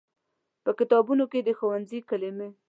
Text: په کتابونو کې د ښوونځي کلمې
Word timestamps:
په 0.63 0.71
کتابونو 0.79 1.23
کې 1.31 1.39
د 1.43 1.49
ښوونځي 1.57 1.99
کلمې 2.09 2.49